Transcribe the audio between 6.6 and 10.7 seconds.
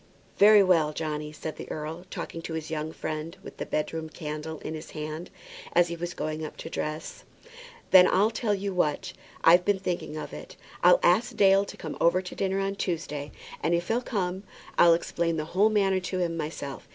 dress. "Then I'll tell you what; I've been thinking of it.